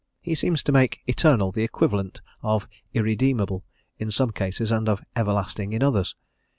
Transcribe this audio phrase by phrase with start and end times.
[0.19, 3.63] He seems to make "eternal" the equivalent of "irremediable"
[3.99, 6.15] in some cases and of "everlasting" in others.